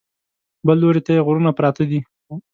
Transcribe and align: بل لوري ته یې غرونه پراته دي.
بل 0.65 0.77
لوري 0.81 1.01
ته 1.05 1.11
یې 1.15 1.21
غرونه 1.27 1.51
پراته 1.57 1.83
دي. 1.89 1.99